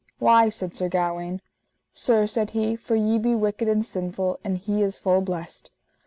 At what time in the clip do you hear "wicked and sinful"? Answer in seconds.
3.35-4.39